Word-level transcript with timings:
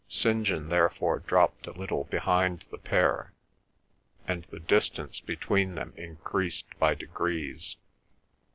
St. 0.07 0.47
John 0.47 0.69
therefore 0.69 1.19
dropped 1.19 1.67
a 1.67 1.73
little 1.73 2.05
behind 2.05 2.65
the 2.71 2.79
pair, 2.79 3.33
and 4.27 4.45
the 4.49 4.59
distance 4.59 5.19
between 5.19 5.75
them 5.75 5.93
increased 5.95 6.65
by 6.79 6.95
degrees. 6.95 7.77